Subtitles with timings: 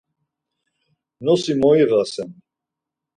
[1.25, 2.29] Nosi moyiǧasen.